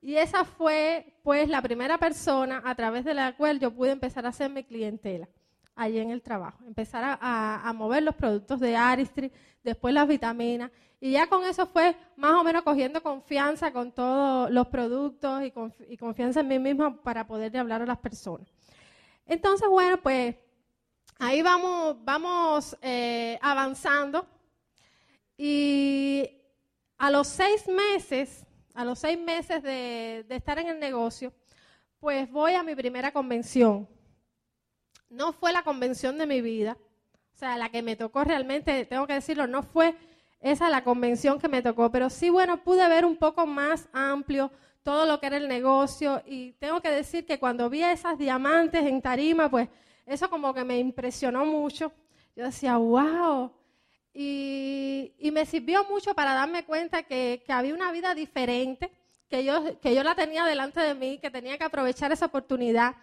Y 0.00 0.16
esa 0.16 0.44
fue, 0.44 1.14
pues, 1.22 1.50
la 1.50 1.60
primera 1.60 1.98
persona 1.98 2.62
a 2.64 2.74
través 2.74 3.04
de 3.04 3.12
la 3.12 3.36
cual 3.36 3.60
yo 3.60 3.70
pude 3.70 3.90
empezar 3.90 4.24
a 4.24 4.30
hacer 4.30 4.48
mi 4.48 4.64
clientela 4.64 5.28
allí 5.76 5.98
en 5.98 6.10
el 6.10 6.22
trabajo. 6.22 6.58
Empezar 6.66 7.18
a, 7.20 7.72
mover 7.74 8.02
los 8.02 8.14
productos 8.14 8.58
de 8.58 8.74
Aristri, 8.74 9.30
después 9.62 9.94
las 9.94 10.08
vitaminas. 10.08 10.70
Y 10.98 11.12
ya 11.12 11.28
con 11.28 11.44
eso 11.44 11.66
fue 11.66 11.94
más 12.16 12.32
o 12.32 12.42
menos 12.42 12.62
cogiendo 12.62 13.02
confianza 13.02 13.70
con 13.70 13.92
todos 13.92 14.50
los 14.50 14.66
productos 14.68 15.42
y, 15.44 15.96
confianza 15.96 16.40
en 16.40 16.48
mí 16.48 16.58
misma 16.58 17.00
para 17.02 17.26
poderle 17.26 17.58
hablar 17.58 17.82
a 17.82 17.86
las 17.86 17.98
personas. 17.98 18.48
Entonces, 19.26 19.68
bueno, 19.68 19.98
pues 19.98 20.34
ahí 21.18 21.42
vamos, 21.42 21.96
vamos 22.02 22.76
eh, 22.80 23.38
avanzando. 23.42 24.26
Y 25.36 26.30
a 26.96 27.10
los 27.10 27.26
seis 27.26 27.68
meses, 27.68 28.46
a 28.74 28.84
los 28.84 28.98
seis 28.98 29.18
meses 29.18 29.62
de 29.62 30.24
estar 30.30 30.58
en 30.58 30.68
el 30.68 30.80
negocio, 30.80 31.32
pues 32.00 32.30
voy 32.30 32.54
a 32.54 32.62
mi 32.62 32.74
primera 32.74 33.12
convención. 33.12 33.86
No 35.08 35.32
fue 35.32 35.52
la 35.52 35.62
convención 35.62 36.18
de 36.18 36.26
mi 36.26 36.40
vida, 36.40 36.76
o 37.34 37.38
sea, 37.38 37.56
la 37.56 37.68
que 37.70 37.82
me 37.82 37.96
tocó 37.96 38.24
realmente, 38.24 38.86
tengo 38.86 39.06
que 39.06 39.14
decirlo, 39.14 39.46
no 39.46 39.62
fue 39.62 39.94
esa 40.40 40.68
la 40.68 40.84
convención 40.84 41.38
que 41.38 41.48
me 41.48 41.62
tocó, 41.62 41.90
pero 41.90 42.08
sí, 42.10 42.30
bueno, 42.30 42.62
pude 42.62 42.88
ver 42.88 43.04
un 43.04 43.16
poco 43.16 43.46
más 43.46 43.88
amplio 43.92 44.50
todo 44.82 45.04
lo 45.04 45.18
que 45.18 45.26
era 45.26 45.36
el 45.36 45.48
negocio 45.48 46.22
y 46.26 46.52
tengo 46.52 46.80
que 46.80 46.90
decir 46.90 47.26
que 47.26 47.38
cuando 47.38 47.68
vi 47.68 47.82
esas 47.82 48.16
diamantes 48.18 48.86
en 48.86 49.02
tarima, 49.02 49.50
pues 49.50 49.68
eso 50.06 50.30
como 50.30 50.54
que 50.54 50.64
me 50.64 50.78
impresionó 50.78 51.44
mucho. 51.44 51.92
Yo 52.36 52.44
decía, 52.44 52.76
wow. 52.76 53.52
Y, 54.14 55.12
me 55.32 55.44
sirvió 55.44 55.84
mucho 55.84 56.14
para 56.14 56.32
darme 56.32 56.64
cuenta 56.64 57.02
que, 57.02 57.42
había 57.48 57.74
una 57.74 57.92
vida 57.92 58.14
diferente, 58.14 58.90
que 59.28 59.44
yo, 59.44 59.78
que 59.80 59.94
yo 59.94 60.02
la 60.02 60.14
tenía 60.14 60.44
delante 60.44 60.80
de 60.80 60.94
mí, 60.94 61.18
que 61.18 61.30
tenía 61.30 61.58
que 61.58 61.64
aprovechar 61.64 62.12
esa 62.12 62.26
oportunidad. 62.26 62.94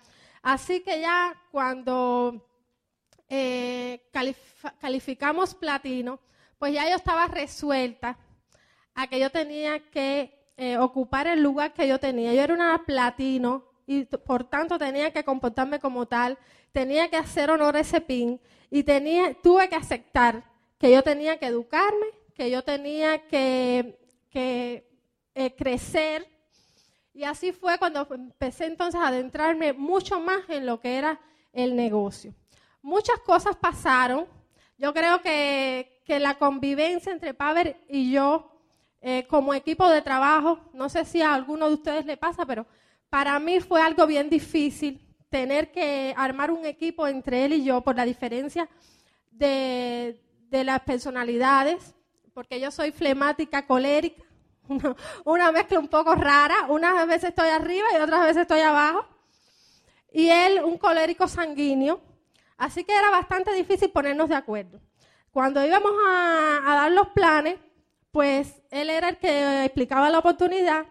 Así 0.44 0.82
que 0.82 1.02
ya 1.02 1.42
cuando 1.52 2.46
eh, 3.30 4.10
calificamos 4.80 5.56
platino, 5.56 6.20
pues 6.60 6.74
ya 6.74 6.88
yo 6.88 6.96
estaba 6.96 7.28
resuelta 7.28 8.20
a 8.94 9.08
que 9.08 9.20
yo 9.20 9.32
tenía 9.32 9.90
que 9.90 10.52
eh, 10.58 10.78
ocupar 10.78 11.28
el 11.28 11.42
lugar 11.42 11.74
que 11.74 11.88
yo 11.88 12.00
tenía. 12.00 12.34
Yo 12.34 12.42
era 12.42 12.54
una 12.54 12.84
platino 12.86 13.66
y 13.88 14.04
por 14.04 14.44
tanto 14.44 14.78
tenía 14.78 15.12
que 15.12 15.24
comportarme 15.24 15.80
como 15.80 16.06
tal, 16.06 16.38
tenía 16.72 17.10
que 17.10 17.18
hacer 17.18 17.50
honor 17.50 17.78
a 17.78 17.80
ese 17.80 18.02
pin 18.02 18.40
y 18.70 18.84
tenía, 18.84 19.34
tuve 19.42 19.70
que 19.70 19.76
aceptar 19.76 20.44
que 20.78 20.92
yo 20.92 21.02
tenía 21.04 21.38
que 21.38 21.48
educarme, 21.48 22.08
que 22.36 22.52
yo 22.52 22.64
tenía 22.64 23.28
que, 23.28 23.98
eh, 24.34 25.56
crecer. 25.56 26.28
Y 27.14 27.24
así 27.24 27.52
fue 27.52 27.78
cuando 27.78 28.08
empecé 28.12 28.66
entonces 28.66 29.00
a 29.00 29.08
adentrarme 29.08 29.74
mucho 29.74 30.20
más 30.20 30.50
en 30.50 30.66
lo 30.66 30.80
que 30.80 30.98
era 30.98 31.20
el 31.52 31.76
negocio. 31.76 32.34
Muchas 32.82 33.20
cosas 33.20 33.56
pasaron. 33.56 34.26
Yo 34.78 34.94
creo 34.94 35.22
que, 35.22 36.02
que 36.06 36.20
la 36.20 36.38
convivencia 36.38 37.12
entre 37.12 37.34
Paver 37.34 37.78
y 37.88 38.12
yo 38.12 38.50
eh, 39.06 39.28
como 39.28 39.54
equipo 39.54 39.90
de 39.90 40.02
trabajo, 40.02 40.60
no 40.74 40.88
sé 40.88 41.04
si 41.04 41.22
a 41.22 41.34
alguno 41.34 41.68
de 41.68 41.74
ustedes 41.74 42.06
le 42.06 42.16
pasa, 42.16 42.46
pero 42.46 42.66
para 43.10 43.38
mí 43.38 43.60
fue 43.60 43.82
algo 43.82 44.08
bien 44.08 44.30
difícil 44.30 45.06
tener 45.30 45.74
que 45.74 46.14
armar 46.16 46.52
un 46.52 46.66
equipo 46.66 47.06
entre 47.06 47.44
él 47.44 47.52
y 47.52 47.66
yo 47.66 47.82
por 47.82 47.98
la 47.98 48.06
diferencia 48.06 48.70
de, 49.30 50.20
las 50.52 50.80
personalidades, 50.82 51.96
porque 52.34 52.62
yo 52.62 52.72
soy 52.72 52.92
flemática, 52.92 53.68
colérica, 53.68 54.23
una 55.26 55.52
mezcla 55.52 55.80
un 55.80 55.88
poco 55.88 56.16
rara, 56.16 56.68
unas 56.70 57.08
veces 57.08 57.30
estoy 57.30 57.50
arriba 57.50 57.88
y 57.94 58.02
otras 58.02 58.22
veces 58.22 58.44
estoy 58.44 58.62
abajo, 58.62 59.06
y 60.12 60.30
él 60.30 60.62
un 60.64 60.78
colérico 60.78 61.28
sanguíneo, 61.28 62.02
así 62.58 62.84
que 62.84 62.96
era 62.96 63.10
bastante 63.10 63.52
difícil 63.54 63.92
ponernos 63.92 64.30
de 64.30 64.36
acuerdo. 64.36 64.80
Cuando 65.32 65.66
íbamos 65.66 65.92
a, 66.08 66.62
dar 66.64 66.92
los 66.92 67.08
planes, 67.10 67.58
pues 68.12 68.62
él 68.70 68.92
era 68.92 69.10
el 69.10 69.18
que 69.18 69.66
explicaba 69.66 70.10
la 70.12 70.20
oportunidad 70.20 70.86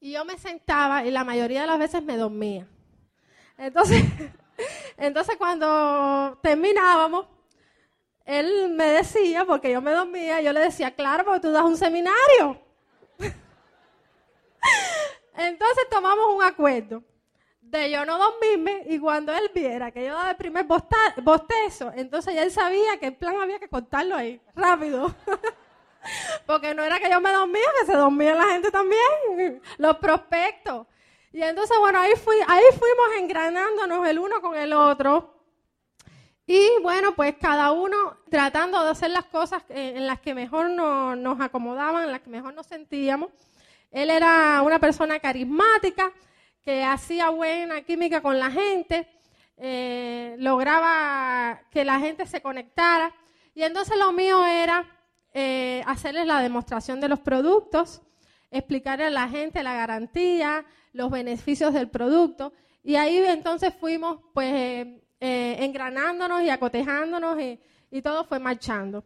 y 0.00 0.12
yo 0.12 0.24
me 0.24 0.38
sentaba 0.38 1.04
y 1.04 1.10
la 1.10 1.24
mayoría 1.24 1.60
de 1.60 1.66
las 1.66 1.78
veces 1.78 2.02
me 2.02 2.16
dormía. 2.16 2.66
Entonces, 3.58 4.02
entonces 4.96 5.36
cuando 5.36 6.38
terminábamos, 6.42 7.26
él 8.38 8.70
me 8.70 8.90
decía, 8.90 9.44
porque 9.44 9.72
yo 9.72 9.80
me 9.80 9.92
dormía, 9.92 10.40
yo 10.40 10.52
le 10.52 10.60
decía, 10.60 10.94
claro, 10.94 11.24
porque 11.24 11.40
tú 11.40 11.50
das 11.50 11.64
un 11.64 11.76
seminario. 11.76 12.60
Entonces 15.34 15.88
tomamos 15.90 16.26
un 16.34 16.42
acuerdo 16.42 17.02
de 17.60 17.90
yo 17.90 18.04
no 18.04 18.18
dormirme 18.18 18.84
y 18.86 18.98
cuando 18.98 19.32
él 19.32 19.50
viera 19.54 19.90
que 19.90 20.04
yo 20.04 20.14
daba 20.14 20.30
el 20.30 20.36
primer 20.36 20.64
bostezo, 20.64 21.92
entonces 21.94 22.34
él 22.36 22.50
sabía 22.50 22.98
que 22.98 23.06
el 23.06 23.16
plan 23.16 23.40
había 23.40 23.58
que 23.58 23.68
cortarlo 23.68 24.16
ahí, 24.16 24.40
rápido. 24.54 25.14
Porque 26.46 26.74
no 26.74 26.82
era 26.82 26.98
que 26.98 27.10
yo 27.10 27.20
me 27.20 27.30
dormía, 27.30 27.66
que 27.78 27.86
se 27.86 27.96
dormía 27.96 28.34
la 28.34 28.46
gente 28.46 28.70
también, 28.70 29.60
los 29.76 29.96
prospectos. 29.98 30.86
Y 31.32 31.42
entonces, 31.42 31.76
bueno, 31.78 32.00
ahí, 32.00 32.12
fui, 32.16 32.36
ahí 32.48 32.64
fuimos 32.76 33.18
engranándonos 33.18 34.08
el 34.08 34.18
uno 34.18 34.40
con 34.40 34.56
el 34.56 34.72
otro. 34.72 35.39
Y 36.52 36.68
bueno, 36.82 37.14
pues 37.14 37.36
cada 37.40 37.70
uno 37.70 38.16
tratando 38.28 38.82
de 38.82 38.90
hacer 38.90 39.12
las 39.12 39.26
cosas 39.26 39.62
en 39.68 40.04
las 40.04 40.18
que 40.18 40.34
mejor 40.34 40.68
nos 40.68 41.40
acomodaban, 41.40 42.02
en 42.02 42.10
las 42.10 42.22
que 42.22 42.30
mejor 42.30 42.54
nos 42.54 42.66
sentíamos. 42.66 43.30
Él 43.92 44.10
era 44.10 44.60
una 44.62 44.80
persona 44.80 45.20
carismática, 45.20 46.10
que 46.64 46.82
hacía 46.82 47.28
buena 47.30 47.82
química 47.82 48.20
con 48.20 48.40
la 48.40 48.50
gente, 48.50 49.06
eh, 49.58 50.34
lograba 50.40 51.60
que 51.70 51.84
la 51.84 52.00
gente 52.00 52.26
se 52.26 52.42
conectara. 52.42 53.14
Y 53.54 53.62
entonces 53.62 53.96
lo 53.96 54.10
mío 54.10 54.44
era 54.44 54.84
eh, 55.32 55.84
hacerles 55.86 56.26
la 56.26 56.40
demostración 56.40 57.00
de 57.00 57.10
los 57.10 57.20
productos, 57.20 58.02
explicarle 58.50 59.04
a 59.04 59.10
la 59.10 59.28
gente 59.28 59.62
la 59.62 59.74
garantía, 59.74 60.64
los 60.94 61.12
beneficios 61.12 61.72
del 61.72 61.88
producto. 61.88 62.52
Y 62.82 62.96
ahí 62.96 63.18
entonces 63.18 63.72
fuimos 63.72 64.18
pues 64.34 64.52
eh, 64.52 65.00
engranándonos 65.20 66.42
y 66.42 66.50
acotejándonos 66.50 67.40
y, 67.40 67.60
y 67.90 68.02
todo 68.02 68.24
fue 68.24 68.38
marchando. 68.38 69.04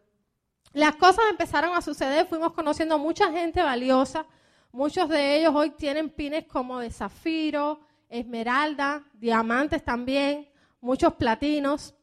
Las 0.73 0.97
cosas 0.97 1.25
empezaron 1.31 1.77
a 1.77 1.83
suceder, 1.83 2.27
fuimos 2.27 2.53
conociendo 2.53 2.99
mucha 2.99 3.31
gente 3.31 3.63
valiosa, 3.63 4.27
Muchos 4.75 5.09
de 5.09 5.37
ellos 5.37 5.55
hoy 5.55 5.71
tienen 5.71 6.11
pines 6.11 6.47
como 6.47 6.81
de 6.81 6.91
zafiro, 6.91 7.79
esmeralda, 8.09 9.05
diamantes 9.13 9.85
también, 9.85 10.51
muchos 10.81 11.15
platinos, 11.15 11.95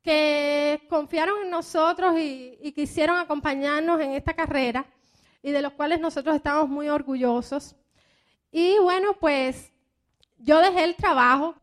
que 0.00 0.86
confiaron 0.88 1.42
en 1.42 1.50
nosotros 1.50 2.14
y, 2.16 2.72
quisieron 2.72 3.16
acompañarnos 3.16 4.00
en 4.00 4.12
esta 4.12 4.32
carrera 4.32 4.86
y 5.42 5.50
de 5.50 5.60
los 5.60 5.72
cuales 5.72 5.98
nosotros 5.98 6.36
estamos 6.36 6.68
muy 6.68 6.88
orgullosos. 6.88 7.74
Y 8.52 8.78
bueno, 8.78 9.14
pues 9.14 9.72
yo 10.38 10.60
dejé 10.60 10.84
el 10.84 10.94
trabajo 10.94 11.56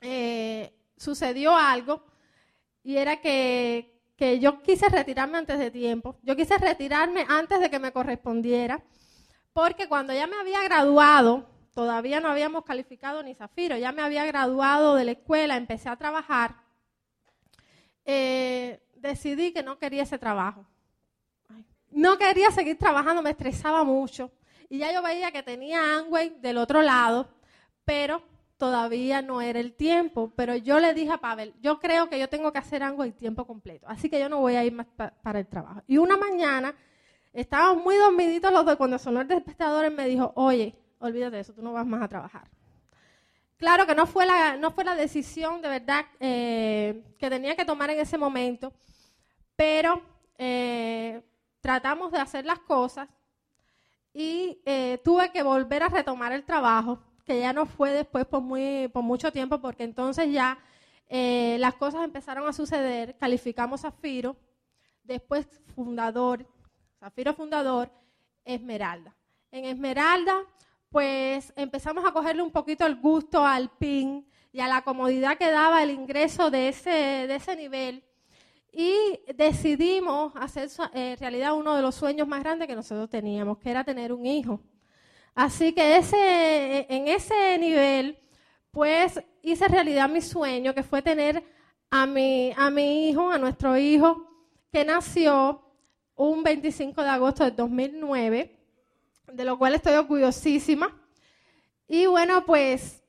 eh, 0.00 0.72
sucedió 1.00 1.56
algo 1.56 2.04
y 2.84 2.98
era 2.98 3.20
que, 3.20 4.02
que 4.16 4.38
yo 4.38 4.62
quise 4.62 4.88
retirarme 4.88 5.38
antes 5.38 5.58
de 5.58 5.70
tiempo. 5.70 6.18
Yo 6.22 6.36
quise 6.36 6.58
retirarme 6.58 7.24
antes 7.26 7.58
de 7.58 7.70
que 7.70 7.78
me 7.78 7.90
correspondiera, 7.90 8.82
porque 9.54 9.88
cuando 9.88 10.12
ya 10.12 10.26
me 10.26 10.36
había 10.36 10.62
graduado, 10.62 11.48
todavía 11.74 12.20
no 12.20 12.28
habíamos 12.28 12.64
calificado 12.64 13.22
ni 13.22 13.34
Zafiro, 13.34 13.78
ya 13.78 13.92
me 13.92 14.02
había 14.02 14.26
graduado 14.26 14.94
de 14.94 15.04
la 15.04 15.12
escuela, 15.12 15.56
empecé 15.56 15.88
a 15.88 15.96
trabajar, 15.96 16.54
eh, 18.04 18.82
decidí 18.96 19.52
que 19.52 19.62
no 19.62 19.78
quería 19.78 20.02
ese 20.02 20.18
trabajo. 20.18 20.66
No 21.90 22.18
quería 22.18 22.50
seguir 22.50 22.78
trabajando, 22.78 23.22
me 23.22 23.30
estresaba 23.30 23.82
mucho. 23.84 24.30
Y 24.68 24.78
ya 24.78 24.92
yo 24.92 25.02
veía 25.02 25.32
que 25.32 25.42
tenía 25.42 25.96
Angway 25.96 26.36
del 26.40 26.58
otro 26.58 26.82
lado, 26.82 27.28
pero 27.84 28.22
todavía 28.60 29.22
no 29.22 29.40
era 29.40 29.58
el 29.58 29.72
tiempo. 29.72 30.32
Pero 30.36 30.54
yo 30.54 30.78
le 30.78 30.94
dije 30.94 31.10
a 31.10 31.18
Pavel, 31.18 31.54
yo 31.60 31.80
creo 31.80 32.08
que 32.08 32.20
yo 32.20 32.28
tengo 32.28 32.52
que 32.52 32.58
hacer 32.58 32.84
Angway 32.84 33.10
tiempo 33.10 33.44
completo, 33.44 33.86
así 33.88 34.08
que 34.08 34.20
yo 34.20 34.28
no 34.28 34.38
voy 34.38 34.54
a 34.54 34.64
ir 34.64 34.72
más 34.72 34.86
para 34.86 35.40
el 35.40 35.48
trabajo. 35.48 35.82
Y 35.88 35.98
una 35.98 36.16
mañana, 36.16 36.72
estábamos 37.32 37.82
muy 37.82 37.96
dormiditos 37.96 38.52
los 38.52 38.64
dos, 38.64 38.76
cuando 38.76 38.98
sonó 38.98 39.20
el 39.22 39.26
despertador, 39.26 39.86
él 39.86 39.94
me 39.94 40.06
dijo, 40.06 40.32
oye, 40.36 40.76
olvídate 41.00 41.36
de 41.36 41.42
eso, 41.42 41.54
tú 41.54 41.62
no 41.62 41.72
vas 41.72 41.86
más 41.86 42.02
a 42.02 42.08
trabajar. 42.08 42.48
Claro 43.56 43.86
que 43.86 43.94
no 43.94 44.06
fue 44.06 44.24
la, 44.24 44.56
no 44.56 44.70
fue 44.70 44.84
la 44.84 44.94
decisión 44.94 45.60
de 45.60 45.68
verdad 45.68 46.06
eh, 46.20 47.02
que 47.18 47.28
tenía 47.28 47.56
que 47.56 47.64
tomar 47.64 47.90
en 47.90 47.98
ese 47.98 48.16
momento, 48.16 48.72
pero 49.56 50.02
eh, 50.38 51.22
tratamos 51.60 52.12
de 52.12 52.18
hacer 52.18 52.46
las 52.46 52.60
cosas 52.60 53.08
y 54.12 54.60
eh, 54.64 55.00
tuve 55.04 55.30
que 55.30 55.42
volver 55.42 55.82
a 55.82 55.88
retomar 55.88 56.32
el 56.32 56.44
trabajo, 56.44 57.02
que 57.30 57.38
ya 57.38 57.52
no 57.52 57.64
fue 57.64 57.92
después 57.92 58.26
por, 58.26 58.40
muy, 58.40 58.88
por 58.88 59.04
mucho 59.04 59.30
tiempo, 59.30 59.60
porque 59.60 59.84
entonces 59.84 60.32
ya 60.32 60.58
eh, 61.08 61.58
las 61.60 61.74
cosas 61.74 62.02
empezaron 62.02 62.48
a 62.48 62.52
suceder, 62.52 63.16
calificamos 63.18 63.84
a 63.84 63.92
Zafiro, 63.92 64.34
después 65.04 65.46
fundador, 65.76 66.44
Zafiro 66.98 67.32
fundador, 67.32 67.88
Esmeralda. 68.44 69.14
En 69.52 69.64
Esmeralda, 69.64 70.40
pues 70.88 71.52
empezamos 71.54 72.04
a 72.04 72.10
cogerle 72.10 72.42
un 72.42 72.50
poquito 72.50 72.84
el 72.84 72.96
gusto 72.96 73.46
al 73.46 73.70
PIN 73.70 74.26
y 74.52 74.58
a 74.58 74.66
la 74.66 74.82
comodidad 74.82 75.38
que 75.38 75.52
daba 75.52 75.84
el 75.84 75.92
ingreso 75.92 76.50
de 76.50 76.66
ese, 76.66 76.90
de 76.90 77.36
ese 77.36 77.54
nivel 77.54 78.02
y 78.72 79.20
decidimos 79.36 80.32
hacer 80.34 80.68
en 80.94 81.12
eh, 81.12 81.16
realidad 81.20 81.56
uno 81.56 81.76
de 81.76 81.82
los 81.82 81.94
sueños 81.94 82.26
más 82.26 82.42
grandes 82.42 82.66
que 82.66 82.74
nosotros 82.74 83.08
teníamos, 83.08 83.58
que 83.58 83.70
era 83.70 83.84
tener 83.84 84.12
un 84.12 84.26
hijo. 84.26 84.60
Así 85.34 85.72
que 85.72 85.96
ese, 85.96 86.86
en 86.88 87.08
ese 87.08 87.56
nivel, 87.58 88.18
pues 88.70 89.20
hice 89.42 89.68
realidad 89.68 90.08
mi 90.08 90.20
sueño, 90.20 90.74
que 90.74 90.82
fue 90.82 91.02
tener 91.02 91.42
a 91.90 92.06
mi, 92.06 92.52
a 92.56 92.70
mi 92.70 93.08
hijo, 93.08 93.30
a 93.30 93.38
nuestro 93.38 93.76
hijo, 93.76 94.26
que 94.72 94.84
nació 94.84 95.62
un 96.14 96.42
25 96.42 97.02
de 97.02 97.08
agosto 97.08 97.44
del 97.44 97.56
2009, 97.56 98.58
de 99.32 99.44
lo 99.44 99.58
cual 99.58 99.74
estoy 99.74 99.94
orgullosísima. 99.94 100.96
Y 101.88 102.06
bueno, 102.06 102.44
pues 102.44 103.02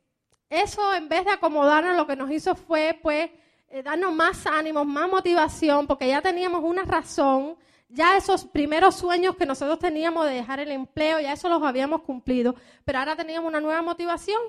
eso 0.50 0.94
en 0.94 1.08
vez 1.08 1.26
de 1.26 1.32
acomodarnos, 1.32 1.96
lo 1.96 2.08
que 2.08 2.16
nos 2.16 2.32
hizo 2.32 2.56
fue, 2.56 2.98
pues, 3.02 3.30
eh, 3.70 3.84
darnos 3.84 4.14
más 4.14 4.46
ánimos, 4.46 4.86
más 4.86 5.10
motivación, 5.10 5.88
porque 5.88 6.08
ya 6.08 6.22
teníamos 6.22 6.64
una 6.64 6.84
razón, 6.84 7.56
ya 7.94 8.18
esos 8.18 8.46
primeros 8.46 8.96
sueños 8.96 9.36
que 9.36 9.46
nosotros 9.46 9.80
teníamos 9.80 10.26
de 10.26 10.34
dejar 10.34 10.60
el 10.60 10.72
empleo, 10.72 11.20
ya 11.20 11.34
eso 11.34 11.50
los 11.50 11.62
habíamos 11.64 12.02
cumplido, 12.02 12.56
pero 12.86 13.00
ahora 13.00 13.16
teníamos 13.16 13.50
una 13.50 13.62
nueva 13.62 13.82
motivación 13.82 14.42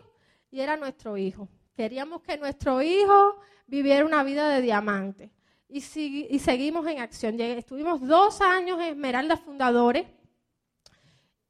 y 0.51 0.61
era 0.61 0.77
nuestro 0.77 1.17
hijo. 1.17 1.49
Queríamos 1.75 2.23
que 2.23 2.37
nuestro 2.39 2.83
hijo 2.83 3.41
viviera 3.67 4.05
una 4.05 4.23
vida 4.23 4.49
de 4.49 4.61
diamante 4.61 5.33
y, 5.69 5.81
seguimos 5.81 6.87
en 6.87 7.01
acción. 7.01 7.41
Estuvimos 7.41 8.07
dos 8.07 8.41
años 8.41 8.79
en 8.81 8.89
Esmeralda 8.89 9.37
Fundadores 9.37 10.07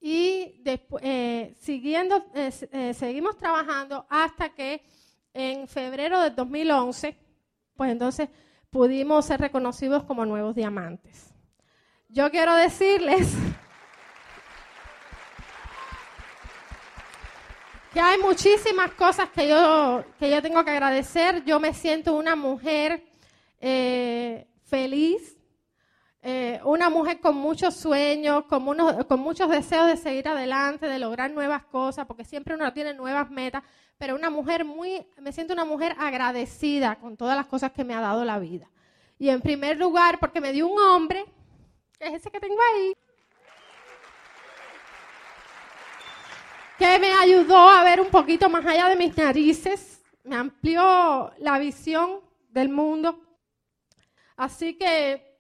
y 0.01 0.61
después, 0.63 1.03
eh, 1.05 1.55
siguiendo, 1.61 2.25
eh, 2.35 2.95
seguimos 2.95 3.37
trabajando 3.37 4.07
hasta 4.09 4.51
que 4.51 4.83
en 5.35 5.67
febrero 5.67 6.21
del 6.21 6.35
2011 6.35 7.17
pues 7.77 7.91
entonces 7.91 8.29
pudimos 8.71 9.25
ser 9.25 9.41
reconocidos 9.41 10.05
como 10.05 10.25
nuevos 10.25 10.55
diamantes. 10.55 11.32
Yo 12.15 12.31
quiero 12.31 12.55
decirles 12.55 13.33
que 17.91 18.01
hay 18.01 18.19
muchísimas 18.19 18.91
cosas 18.91 19.31
que 19.31 19.49
yo, 19.49 20.05
que 20.19 20.31
yo 20.31 20.43
tengo 20.43 20.63
que 20.63 20.73
agradecer. 20.73 21.43
Yo 21.47 21.59
me 21.59 21.73
siento 21.73 22.13
una 22.15 22.37
mujer 22.37 23.03
eh, 23.63 24.47
feliz, 24.65 25.39
eh, 26.21 26.61
una 26.65 26.91
mujer 26.91 27.19
con 27.19 27.35
muchos 27.37 27.77
sueños, 27.77 28.45
con, 28.45 28.63
con 29.09 29.21
muchos 29.21 29.49
deseos 29.49 29.87
de 29.87 29.97
seguir 29.97 30.29
adelante, 30.29 30.89
de 30.89 30.99
lograr 30.99 31.31
nuevas 31.31 31.65
cosas, 31.65 32.05
porque 32.05 32.27
siempre 32.27 32.55
uno 32.55 32.71
tiene 32.75 32.93
nuevas 32.93 33.31
metas, 33.31 33.63
pero 33.97 34.17
una 34.17 34.29
mujer 34.29 34.67
muy, 34.67 35.07
me 35.19 35.33
siento 35.33 35.55
una 35.55 35.65
mujer 35.65 35.97
agradecida 35.99 36.97
con 36.97 37.17
todas 37.17 37.39
las 37.39 37.47
cosas 37.47 37.73
que 37.73 37.85
me 37.85 37.95
ha 37.95 38.03
dado 38.03 38.23
la 38.27 38.39
vida. 38.39 38.69
Y 39.19 39.31
en 39.31 39.41
primer 39.41 39.79
lugar, 39.79 40.19
porque 40.21 40.43
me 40.43 40.53
dio 40.53 40.67
un 40.67 40.79
hombre, 40.79 41.25
es 42.03 42.15
ese 42.15 42.31
que 42.31 42.41
tengo 42.41 42.59
ahí, 42.75 42.93
que 46.79 46.99
me 46.99 47.13
ayudó 47.13 47.57
a 47.57 47.85
ver 47.85 48.01
un 48.01 48.09
poquito 48.09 48.49
más 48.49 48.67
allá 48.67 48.89
de 48.89 48.97
mis 48.97 49.17
narices, 49.17 50.03
me 50.25 50.35
amplió 50.35 51.33
la 51.39 51.59
visión 51.59 52.21
del 52.51 52.69
mundo. 52.69 53.21
Así 54.37 54.75
que 54.75 55.39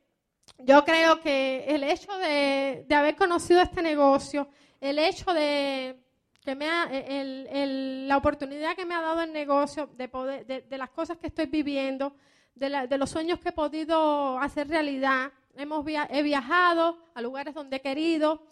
yo 0.59 0.85
creo 0.85 1.21
que 1.21 1.65
el 1.67 1.83
hecho 1.83 2.17
de, 2.19 2.87
haber 2.95 3.17
conocido 3.17 3.61
este 3.61 3.83
negocio, 3.83 4.49
el 4.81 5.01
hecho 5.01 5.33
de 5.33 5.99
que 6.45 6.55
me 6.55 6.67
e, 6.91 8.07
la 8.07 8.17
oportunidad 8.17 8.77
que 8.77 8.87
me 8.87 8.95
ha 8.95 9.01
dado 9.01 9.23
el 9.23 9.33
negocio, 9.33 9.91
de, 9.97 10.65
las 10.71 10.91
cosas 10.91 11.19
que 11.19 11.27
estoy 11.27 11.47
viviendo, 11.47 12.15
de, 12.55 12.99
los 12.99 13.11
sueños 13.11 13.41
que 13.41 13.49
he 13.49 13.53
podido 13.53 14.39
hacer 14.39 14.69
realidad. 14.69 15.33
Hemos 15.55 15.85
he 15.87 16.23
viajado 16.23 16.97
a 17.15 17.21
lugares 17.21 17.55
donde 17.55 17.77
he 17.77 17.81
querido, 17.81 18.43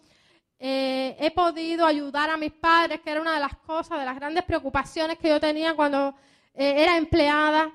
eh, 0.59 1.17
he 1.19 1.31
podido 1.31 1.87
ayudar 1.87 2.29
a 2.29 2.37
mis 2.37 2.51
padres, 2.51 3.01
que 3.01 3.09
era 3.09 3.19
una 3.19 3.33
de 3.33 3.39
las 3.39 3.57
cosas, 3.57 3.97
de 3.97 4.05
las 4.05 4.15
grandes 4.15 4.43
preocupaciones 4.43 5.17
que 5.17 5.29
yo 5.29 5.39
tenía 5.39 5.75
cuando 5.75 6.13
eh, 6.53 6.83
era 6.83 6.97
empleada, 6.97 7.71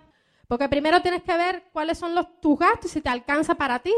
porque 0.47 0.69
primero 0.69 1.03
tienes 1.03 1.25
que 1.25 1.37
ver 1.37 1.65
cuáles 1.73 1.99
son 1.99 2.15
los, 2.15 2.41
tus 2.41 2.57
gastos 2.57 2.93
y 2.93 2.95
si 2.95 3.01
te 3.01 3.09
alcanza 3.09 3.57
para 3.57 3.81
ti. 3.81 3.93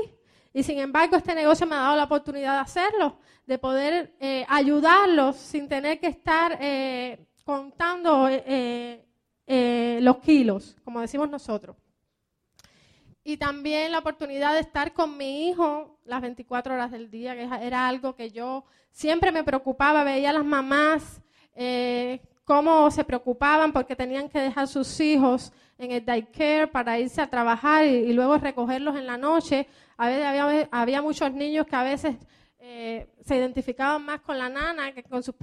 Y 0.55 0.63
sin 0.63 0.79
embargo, 0.79 1.17
este 1.17 1.35
negocio 1.35 1.67
me 1.67 1.75
ha 1.75 1.81
dado 1.81 1.97
la 1.97 2.05
oportunidad 2.05 2.55
de 2.55 2.61
hacerlo, 2.61 3.19
de 3.47 3.59
poder 3.59 4.17
eh, 4.21 4.47
ayudarlos 4.49 5.37
sin 5.37 5.69
tener 5.69 6.01
que 6.01 6.07
estar 6.07 6.59
contando 7.45 8.31
los 9.47 10.19
kilos, 10.19 10.77
como 10.83 11.03
decimos 11.03 11.29
nosotros. 11.29 11.77
Y 13.29 13.37
también 13.37 13.93
la 13.93 13.99
oportunidad 13.99 14.55
de 14.55 14.61
estar 14.61 14.95
con 14.95 15.19
mi 15.19 15.51
hijo 15.51 15.99
las 16.07 16.23
24 16.23 16.73
horas 16.73 16.91
del 16.91 17.11
día, 17.11 17.35
que 17.35 17.47
era 17.67 17.87
algo 17.87 18.15
que 18.15 18.31
yo 18.31 18.65
siempre 18.91 19.33
me 19.33 19.45
preocupaba, 19.45 20.03
veía 20.03 20.31
a 20.31 20.33
las 20.33 20.47
mamás 20.47 21.21
cómo 22.45 22.91
se 22.91 23.05
preocupaban 23.05 23.71
porque 23.71 23.95
tenían 23.95 24.31
que 24.31 24.41
dejar 24.41 24.67
sus 24.67 24.99
hijos 25.01 25.53
en 25.77 25.91
el 25.91 26.07
daycare 26.07 26.69
para 26.69 26.99
irse 26.99 27.21
a 27.21 27.29
trabajar 27.29 27.85
y, 27.85 28.15
luego 28.15 28.39
recogerlos 28.39 28.97
en 28.97 29.07
la 29.07 29.19
noche. 29.19 29.67
A 29.99 30.09
veces 30.09 30.69
había, 30.71 31.03
muchos 31.03 31.31
niños 31.31 31.67
que 31.67 31.77
a 31.77 31.83
veces 31.83 32.17
eh, 32.61 33.11
se 33.27 33.37
identificaban 33.37 34.07
más 34.07 34.23
con 34.23 34.39
la 34.39 34.49
nana 34.49 34.93
que 34.93 35.03
con 35.03 35.23
sus 35.23 35.35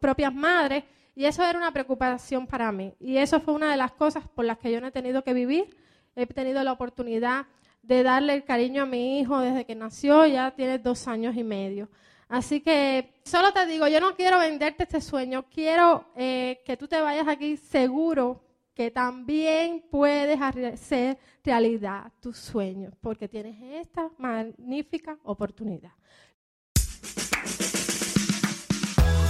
propias 0.00 0.32
madres 0.32 0.84
y 1.16 1.24
eso 1.24 1.42
era 1.42 1.58
una 1.58 1.72
preocupación 1.72 2.46
para 2.46 2.70
mí. 2.70 2.94
Y 3.00 3.16
eso 3.16 3.40
fue 3.40 3.52
una 3.52 3.68
de 3.72 3.78
las 3.78 3.90
cosas 3.90 4.28
por 4.28 4.44
las 4.44 4.58
que 4.58 4.70
yo 4.70 4.80
no 4.80 4.86
he 4.86 4.92
tenido 4.92 5.24
que 5.24 5.34
vivir. 5.34 5.76
He 6.16 6.26
tenido 6.26 6.64
la 6.64 6.72
oportunidad 6.72 7.46
de 7.82 8.02
darle 8.02 8.34
el 8.34 8.44
cariño 8.44 8.82
a 8.82 8.86
mi 8.86 9.20
hijo 9.20 9.38
desde 9.38 9.64
que 9.66 9.74
nació, 9.74 10.26
ya 10.26 10.50
tiene 10.50 10.78
dos 10.78 11.06
años 11.06 11.36
y 11.36 11.44
medio. 11.44 11.88
Así 12.28 12.60
que 12.60 13.20
solo 13.22 13.52
te 13.52 13.66
digo, 13.66 13.86
yo 13.86 14.00
no 14.00 14.16
quiero 14.16 14.38
venderte 14.38 14.84
este 14.84 15.00
sueño, 15.00 15.44
quiero 15.48 16.10
eh, 16.16 16.62
que 16.64 16.76
tú 16.76 16.88
te 16.88 17.00
vayas 17.00 17.28
aquí 17.28 17.56
seguro 17.56 18.42
que 18.74 18.90
también 18.90 19.84
puedes 19.90 20.38
hacer 20.40 21.18
realidad 21.44 22.12
tus 22.20 22.36
sueños, 22.36 22.94
porque 23.00 23.28
tienes 23.28 23.56
esta 23.62 24.10
magnífica 24.18 25.18
oportunidad. 25.22 25.92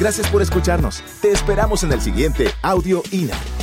Gracias 0.00 0.28
por 0.30 0.42
escucharnos. 0.42 1.02
Te 1.20 1.32
esperamos 1.32 1.82
en 1.84 1.92
el 1.92 2.00
siguiente 2.00 2.48
Audio 2.62 3.02
INA. 3.12 3.55